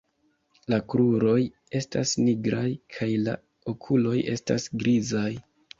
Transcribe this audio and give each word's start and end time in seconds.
La 0.73 0.79
kruroj 0.93 1.35
estas 1.81 2.15
nigraj 2.23 2.65
kaj 2.97 3.11
la 3.29 3.39
okuloj 3.75 4.19
estas 4.37 4.71
grizaj. 4.85 5.33